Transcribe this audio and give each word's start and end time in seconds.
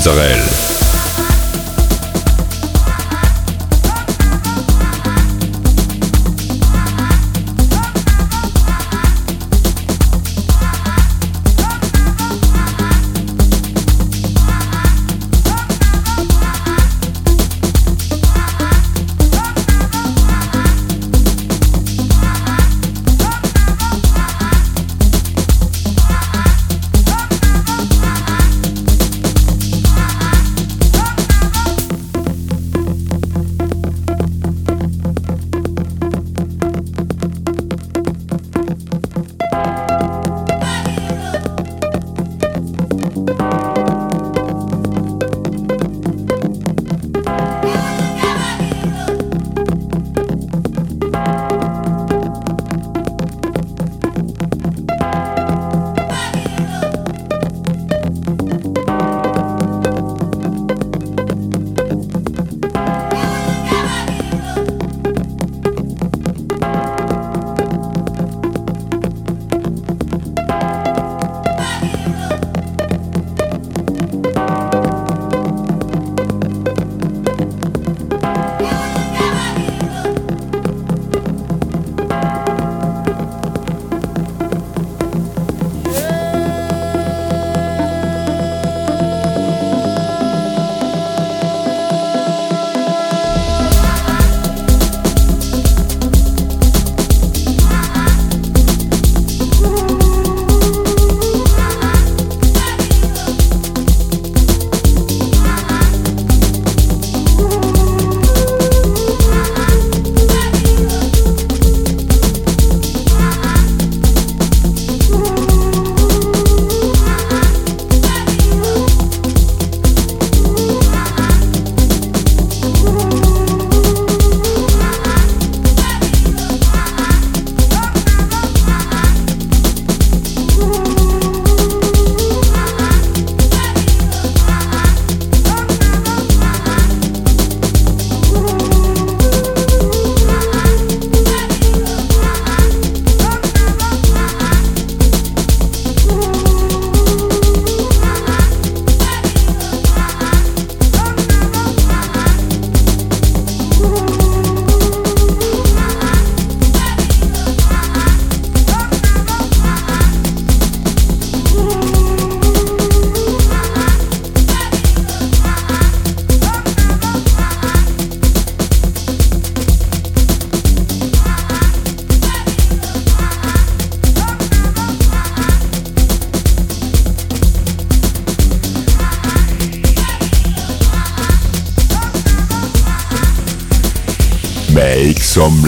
Mozzarella. 0.00 0.49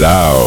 Lao. 0.03 0.42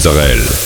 Mozzarella. 0.00 0.59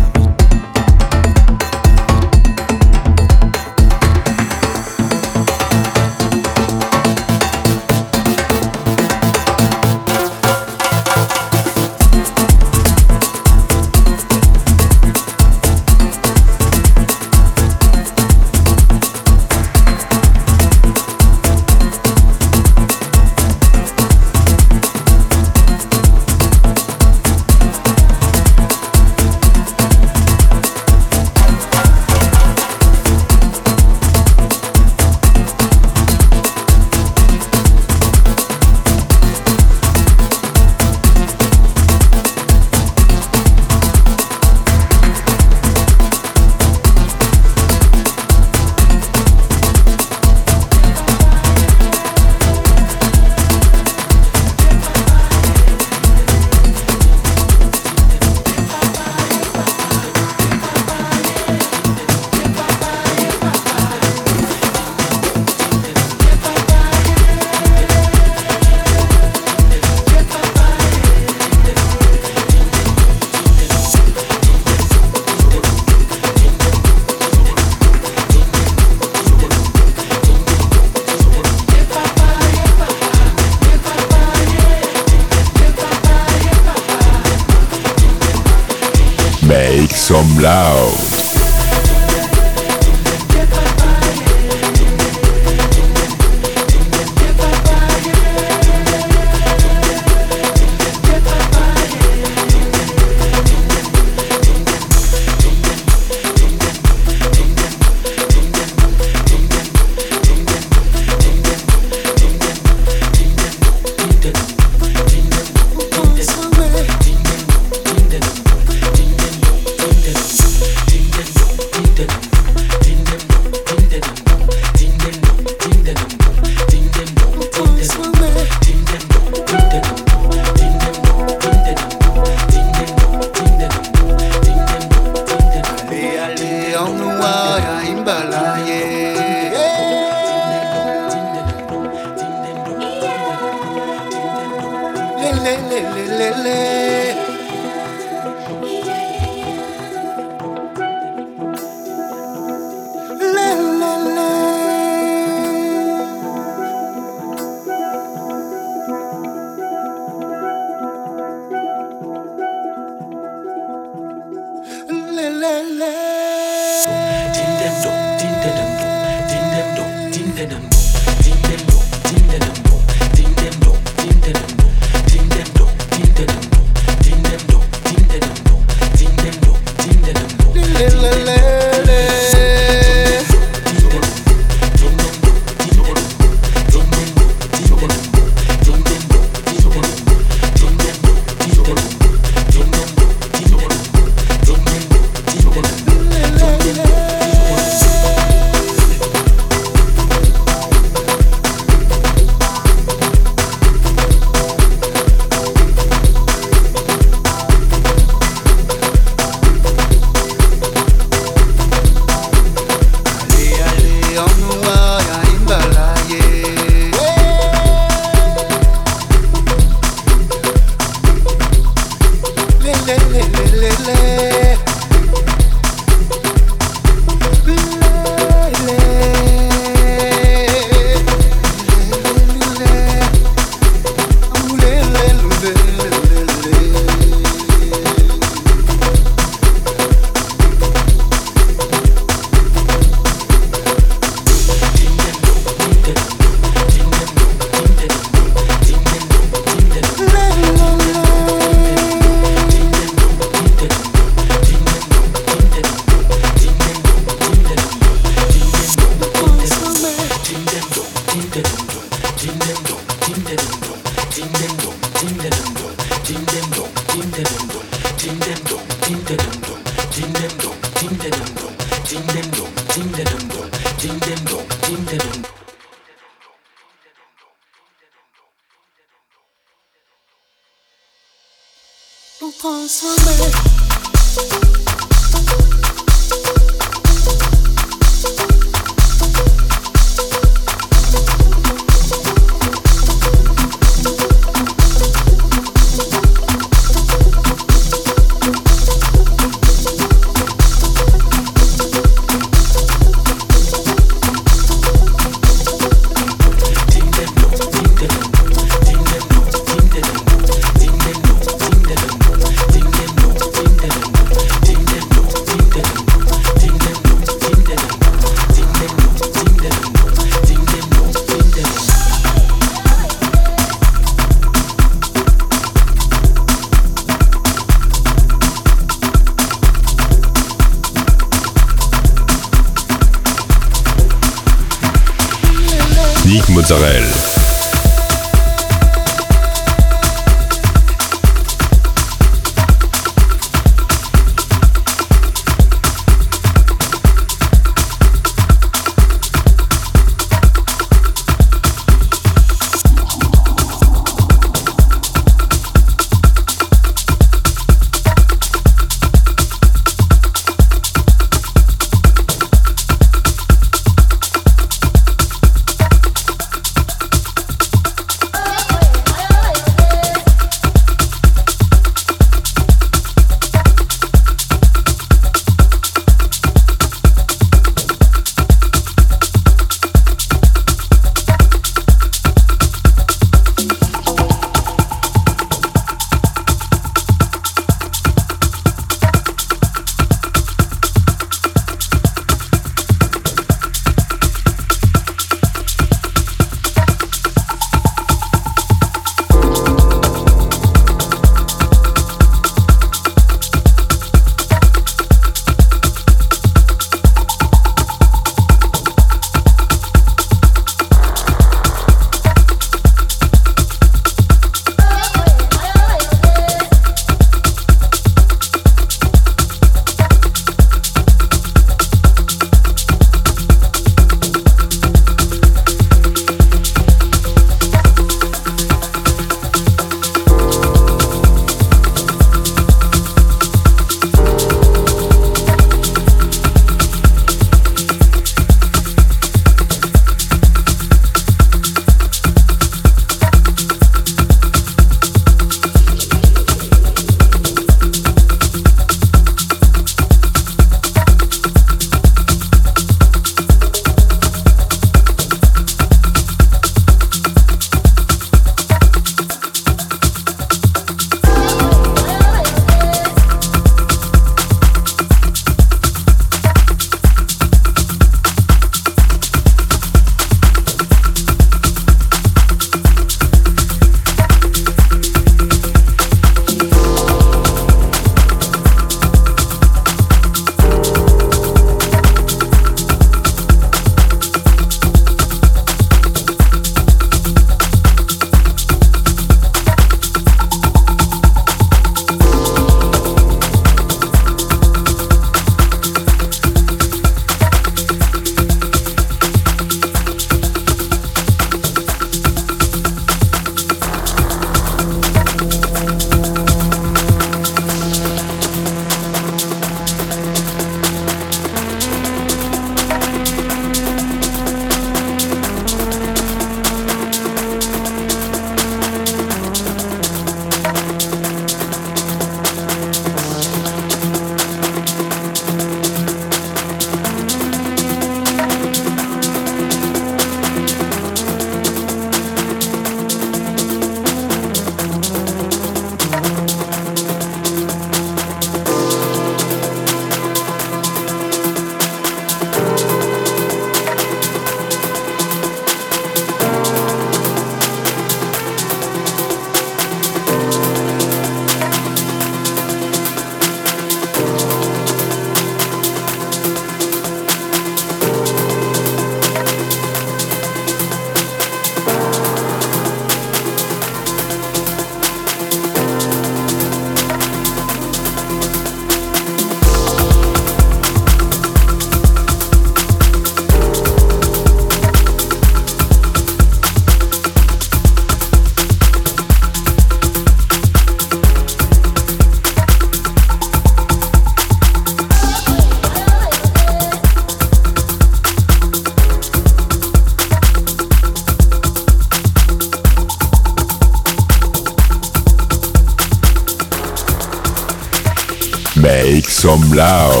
Loud. 599.53 600.00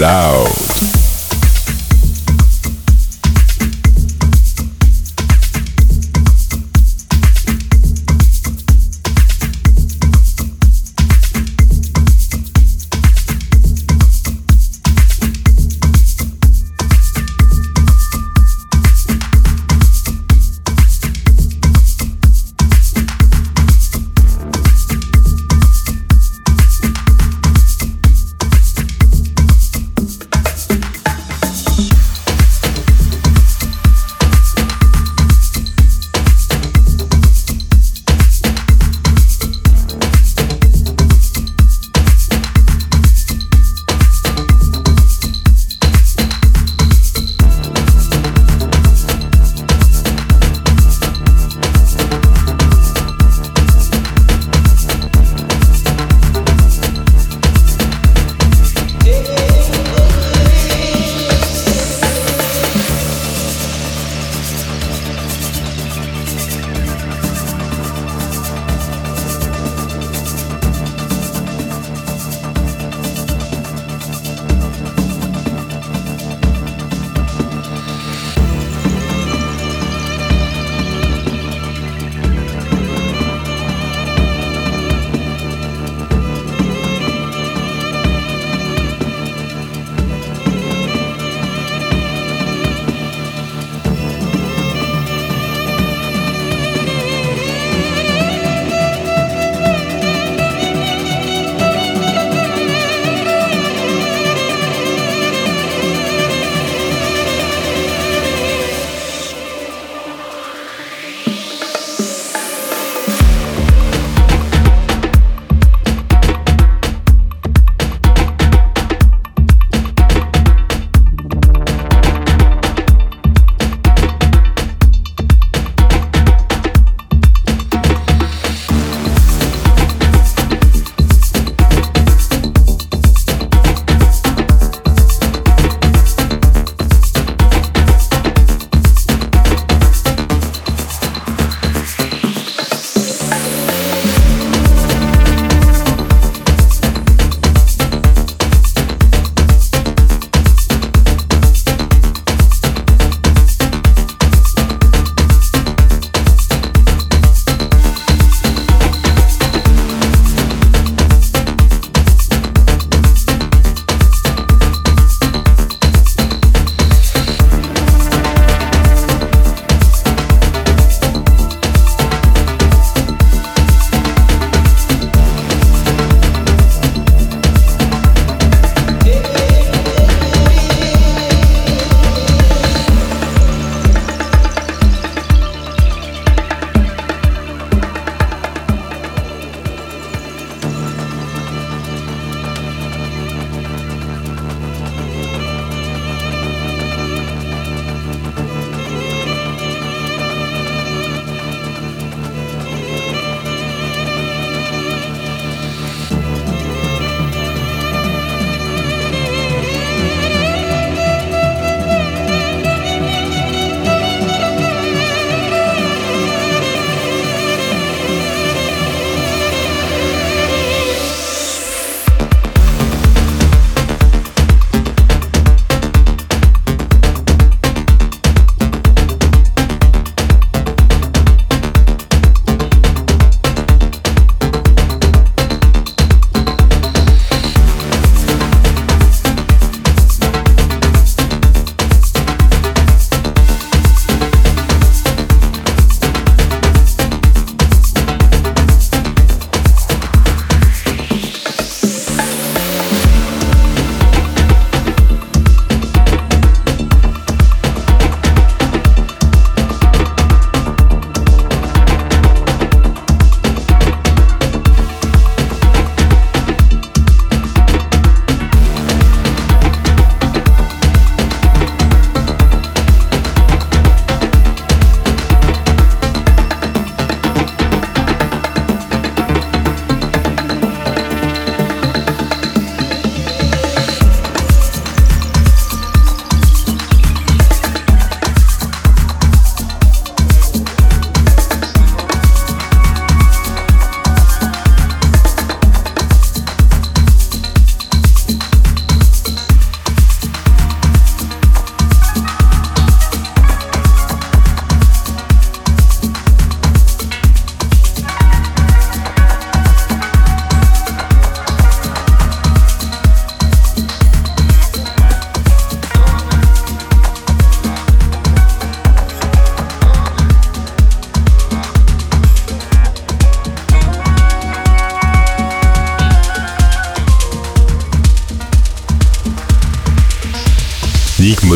Blau. 0.00 0.59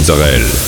Mozzarella. 0.07 0.64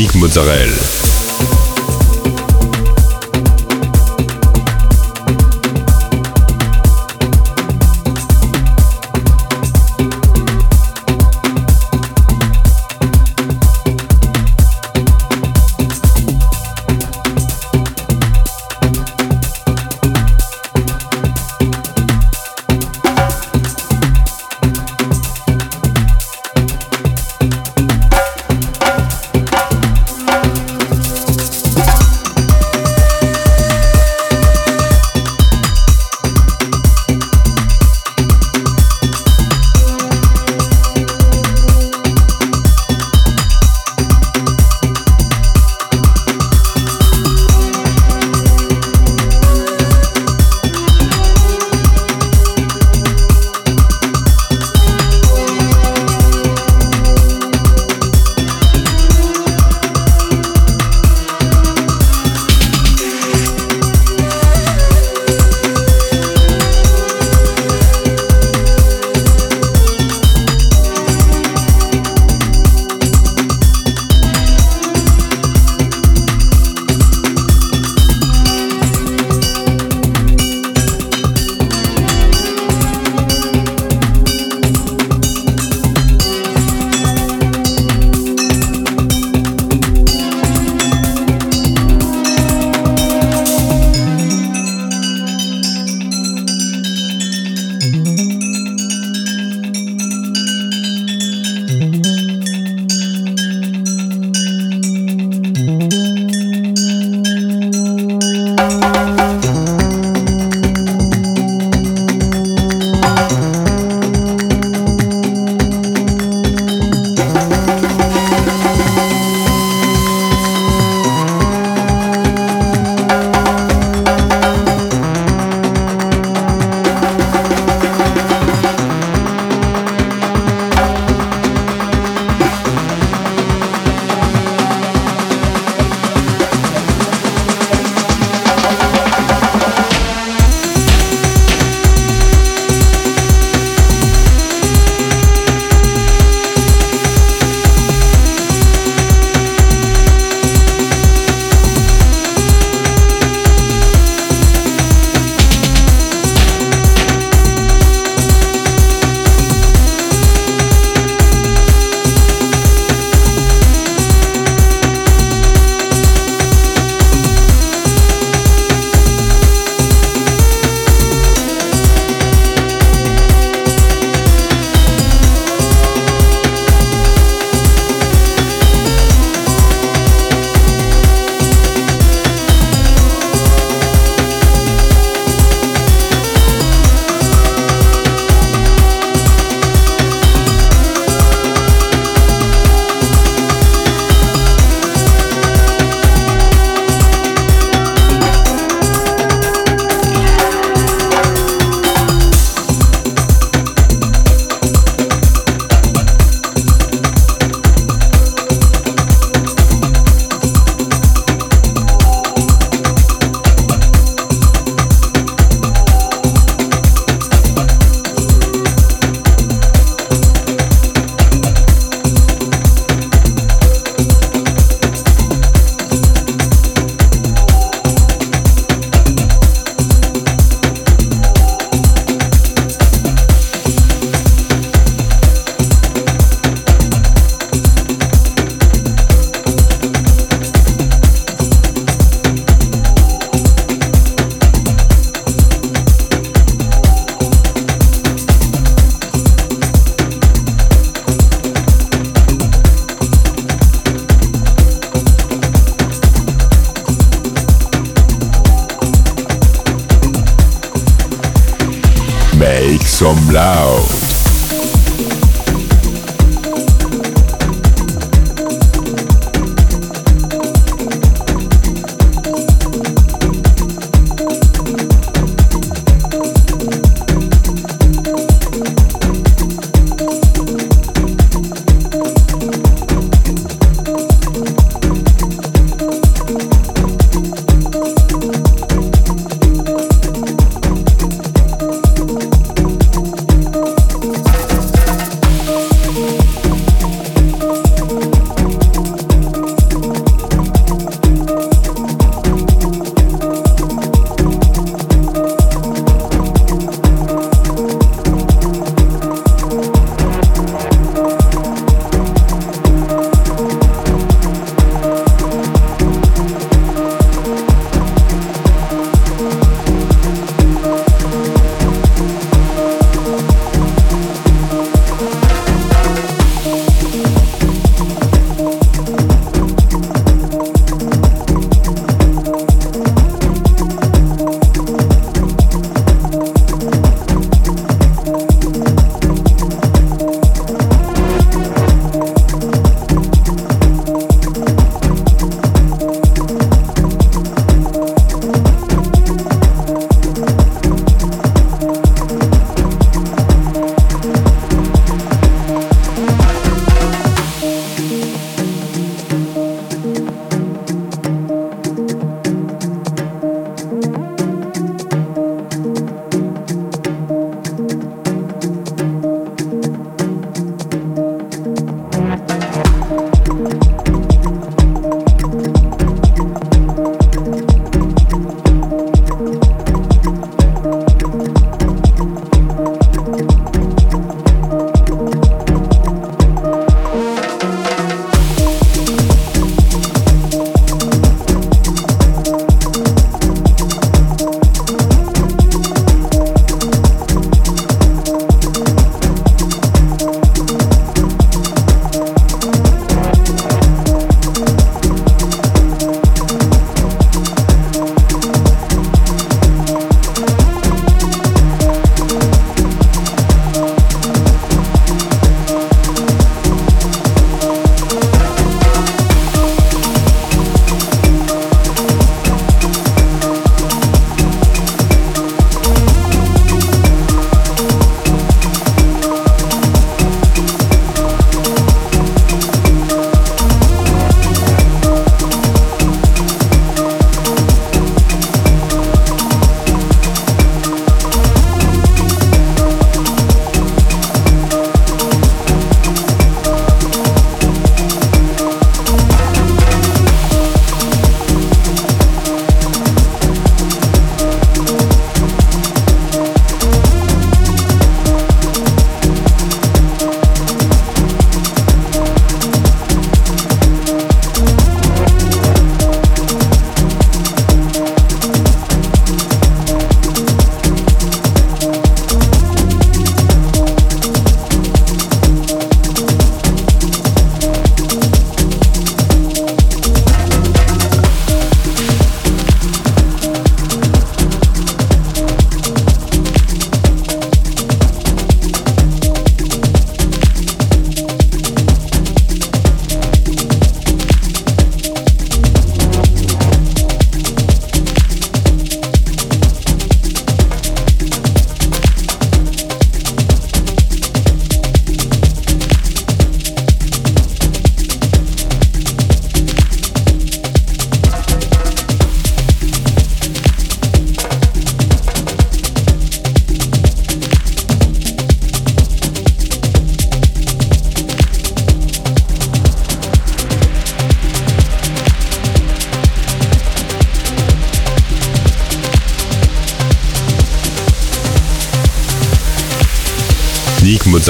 Dominique 0.00 0.16
Mozzarella. 0.16 1.09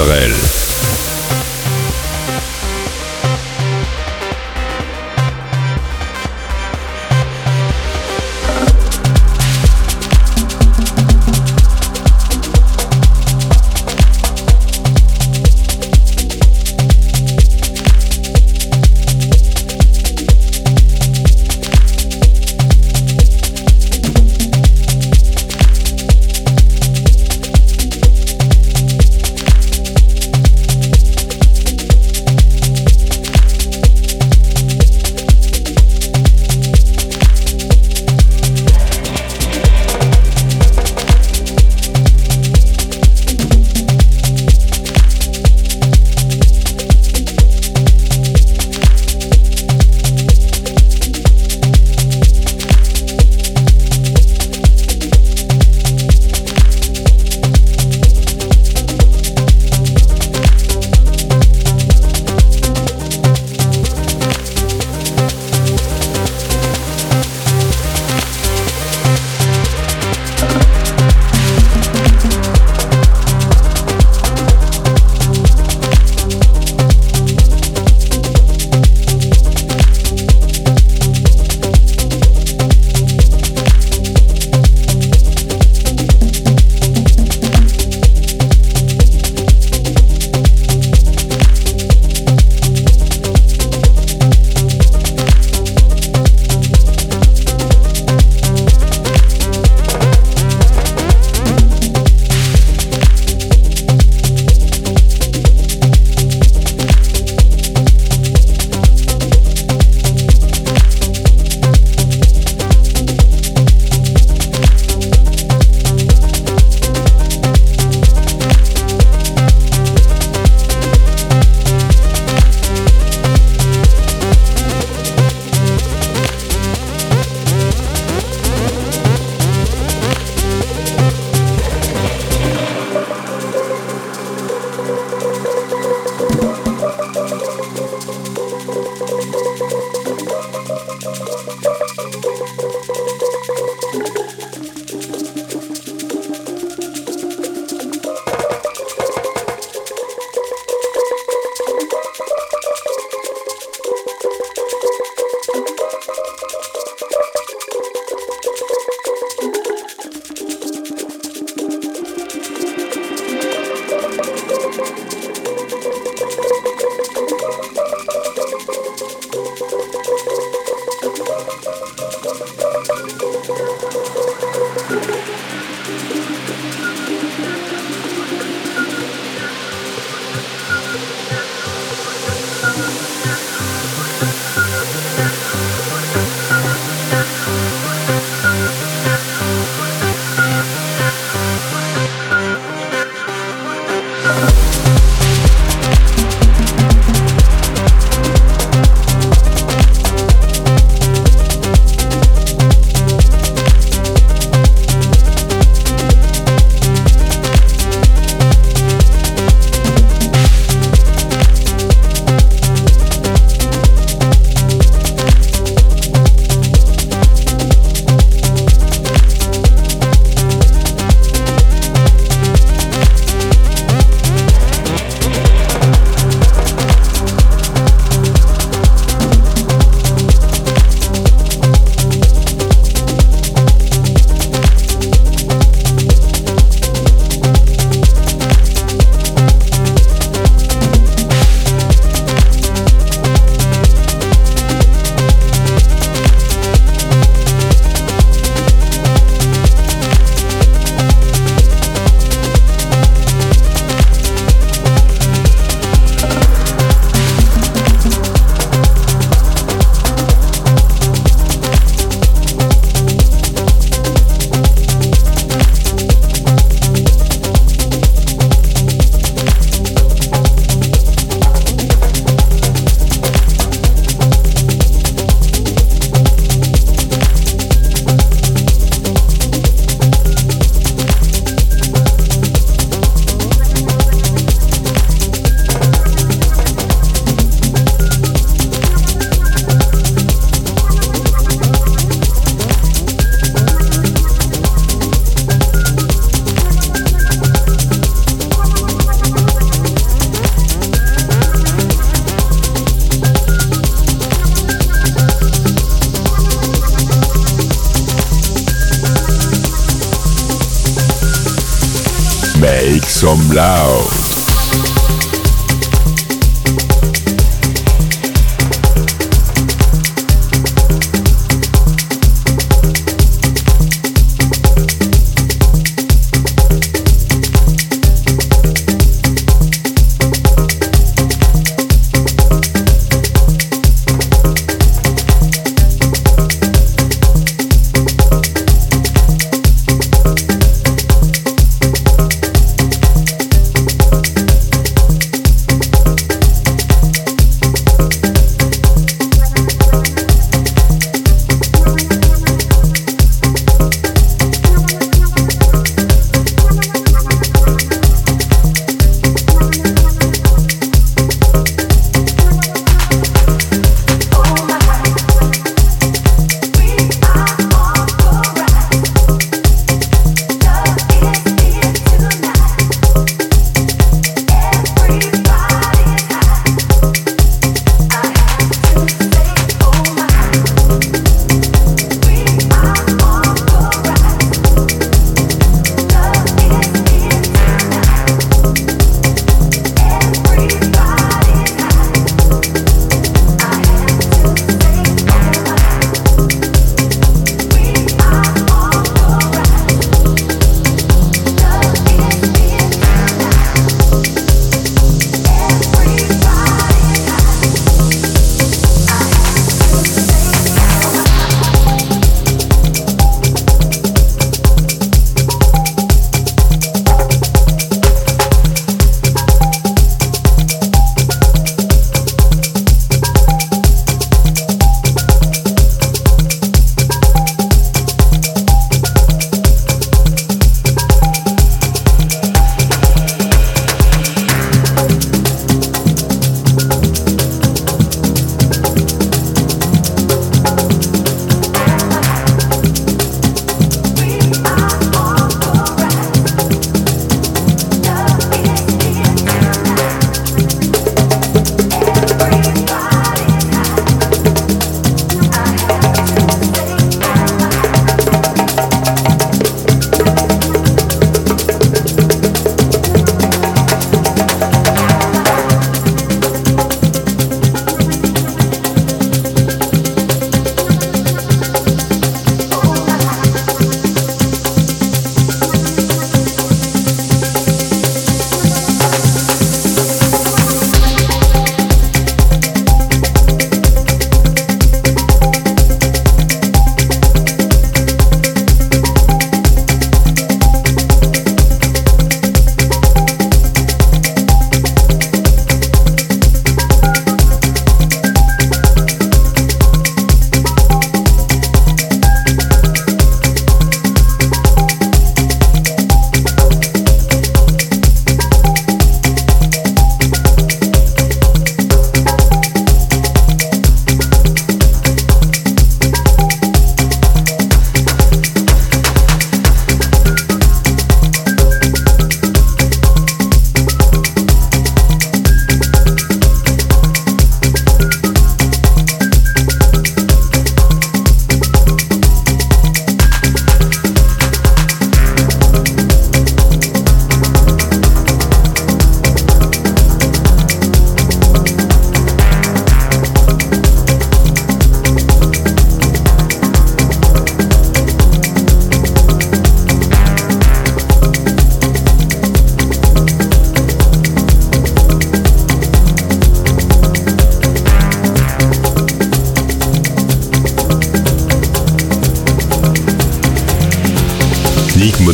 Israel. 0.00 0.49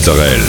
Israel. 0.08 0.45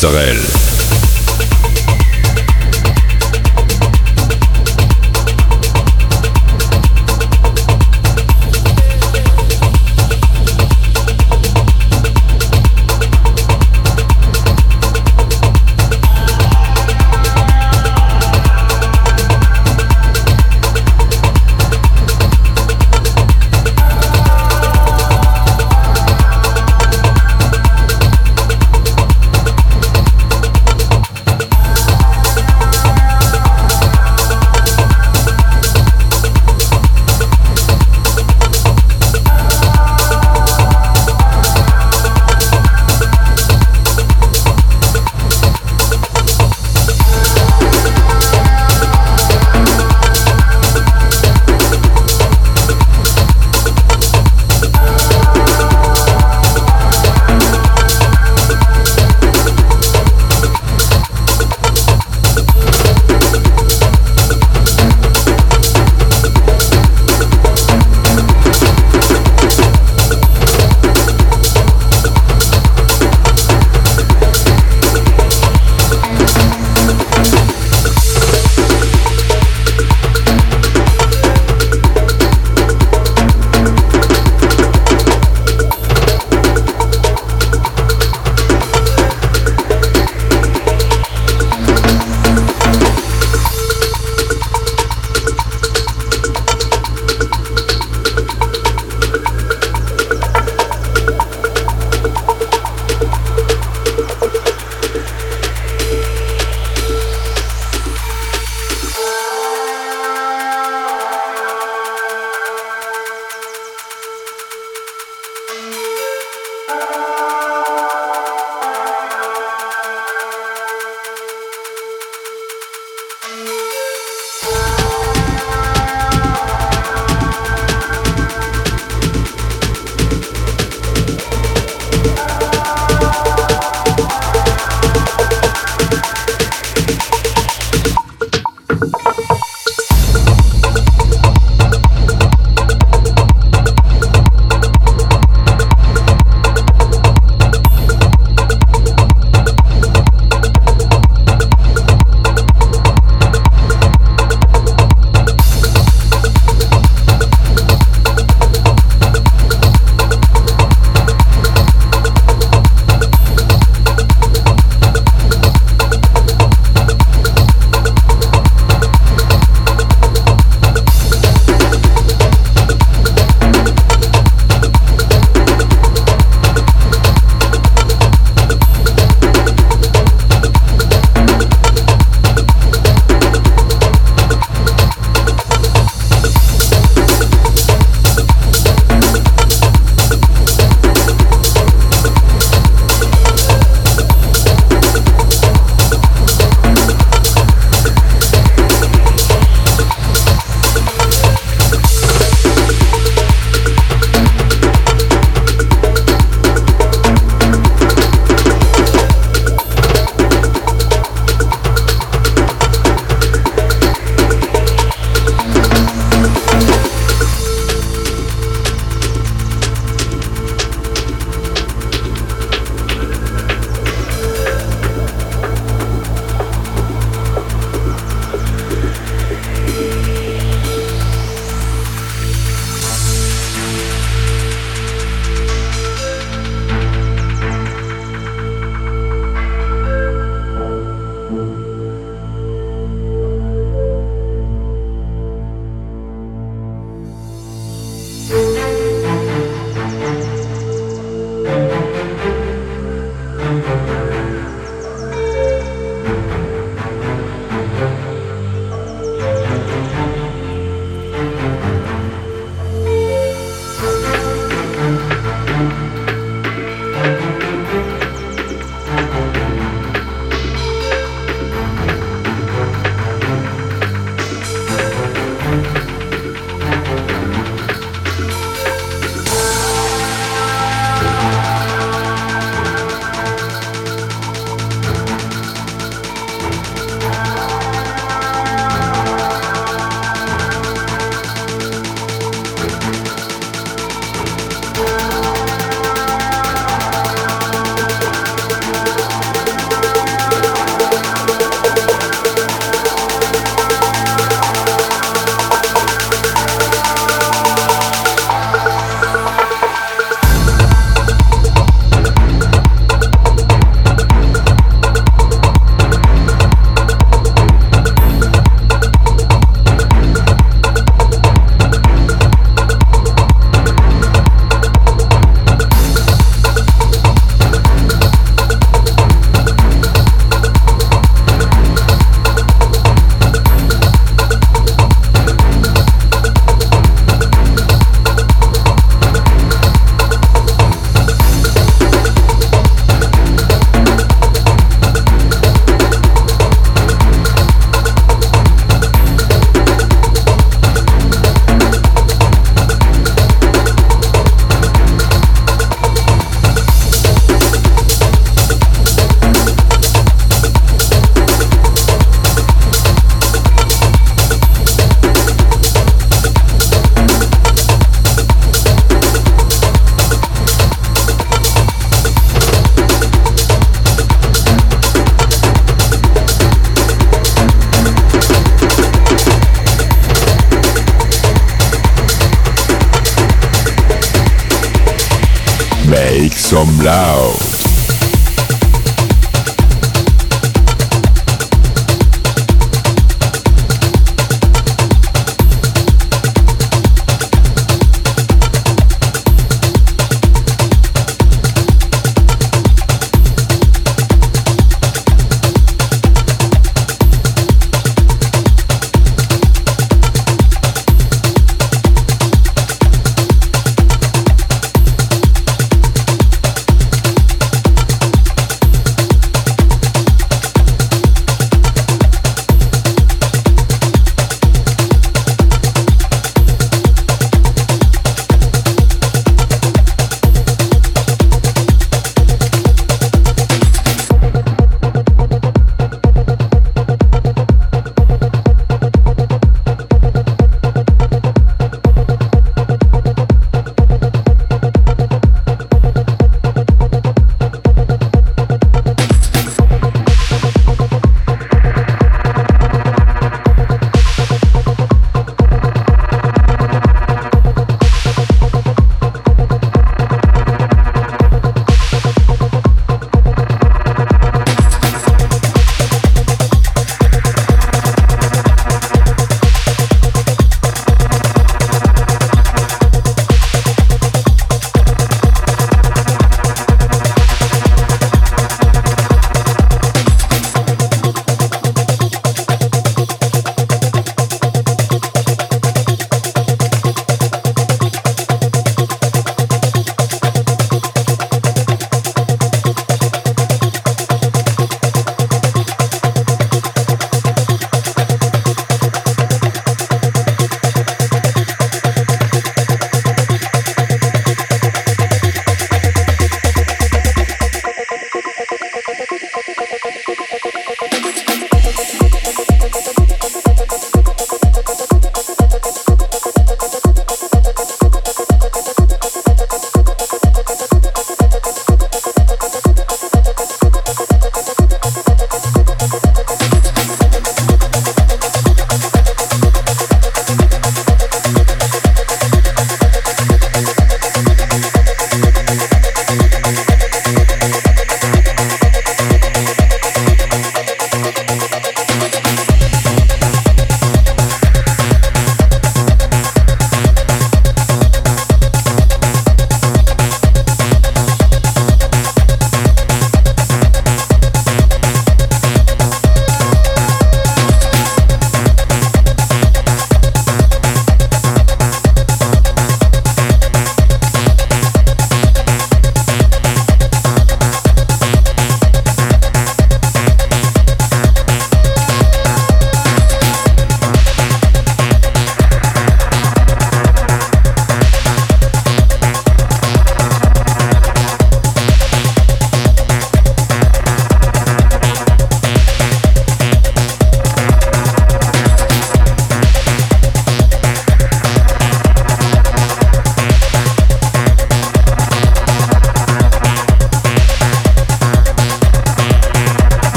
Mozzarella. 0.00 0.47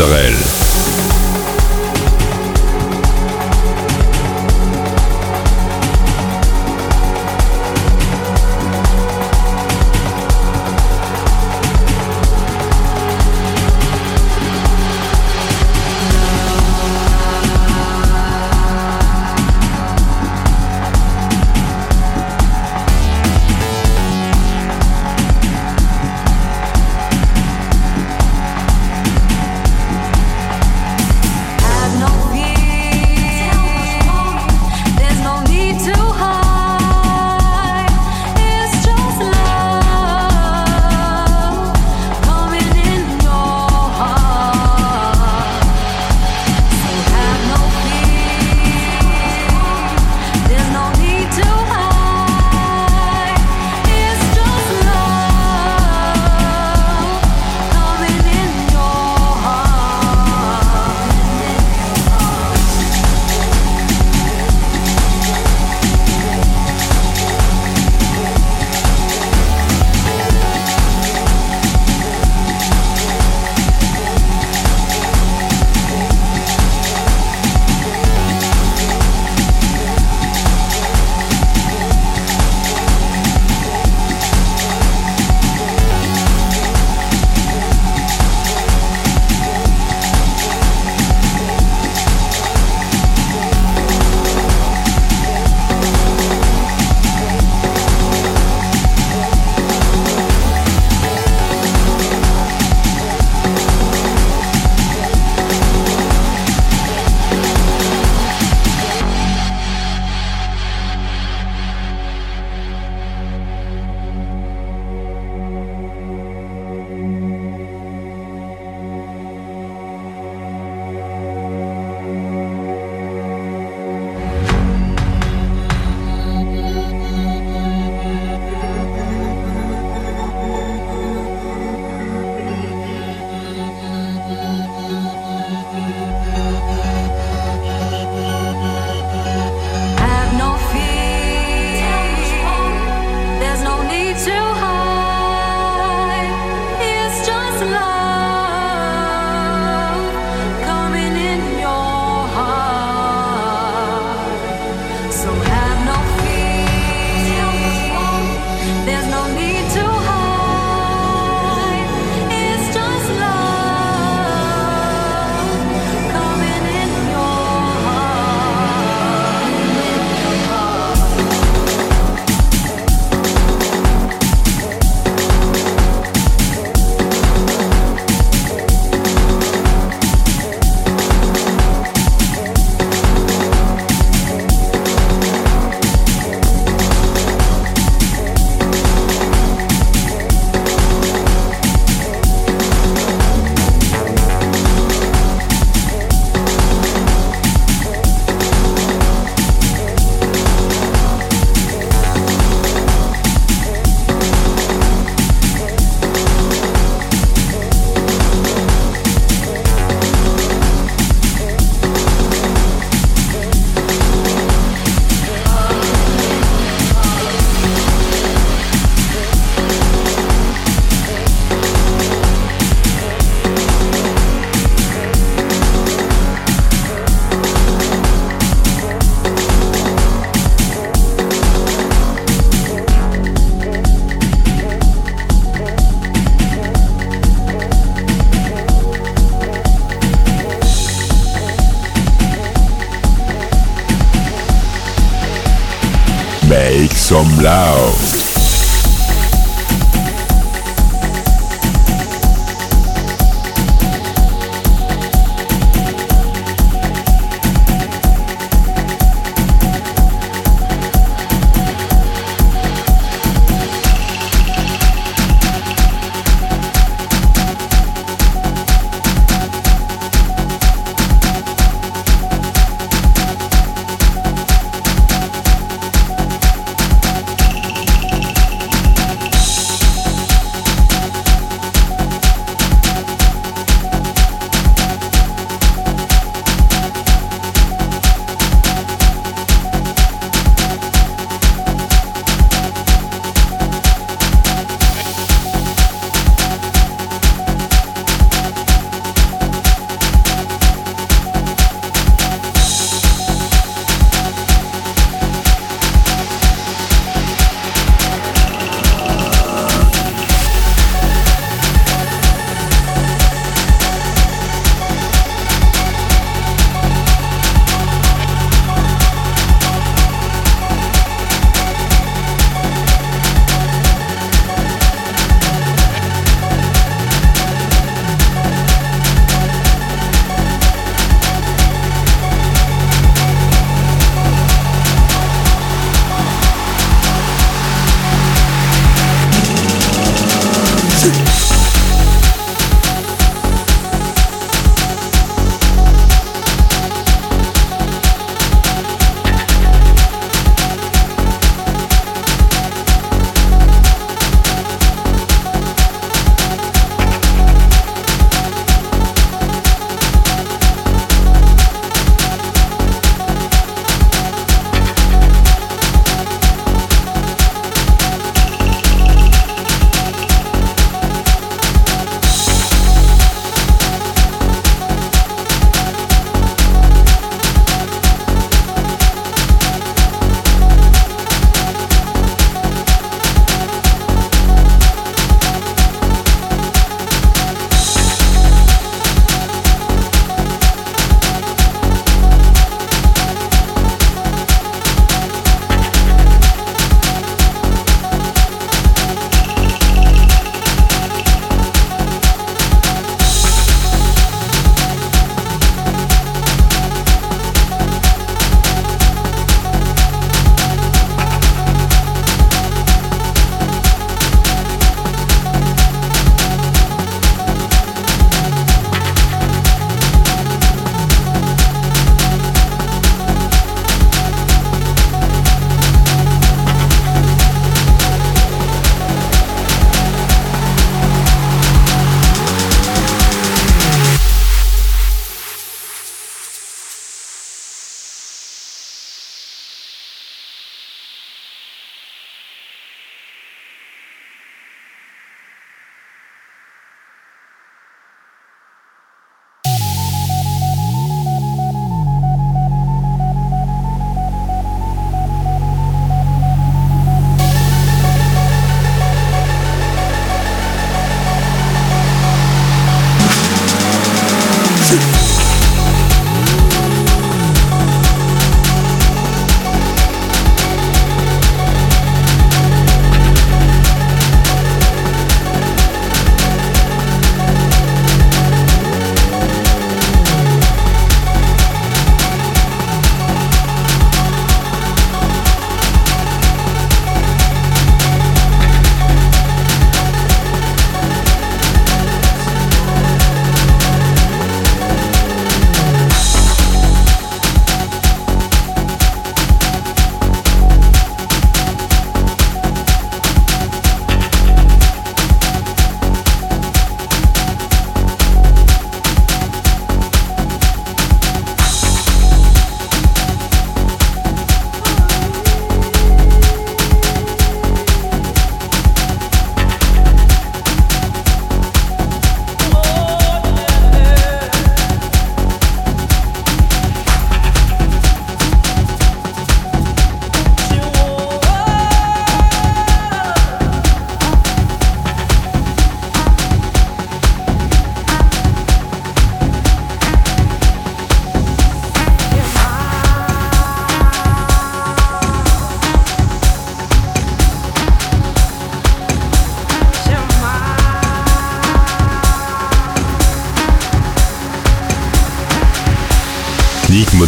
Israel. 0.00 0.29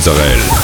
Mozzarella. 0.05 0.62